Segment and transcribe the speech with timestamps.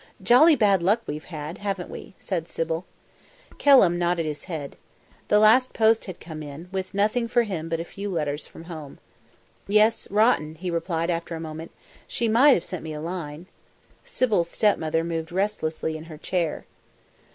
[0.23, 2.85] "Jolly bad luck we've had, haven't we?" said Sybil.
[3.59, 4.75] Kelham nodded his head.
[5.27, 8.63] The last post had come in, with nothing for him but a few letters from
[8.63, 8.97] home.
[9.67, 11.69] "Yes, rotten!" he replied after a moment.
[12.07, 13.45] "She might have sent me a line."
[14.03, 16.65] Sybil's stepmother moved restlessly in her chair.